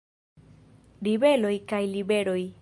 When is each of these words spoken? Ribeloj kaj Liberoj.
Ribeloj 1.09 1.53
kaj 1.73 1.83
Liberoj. 1.95 2.41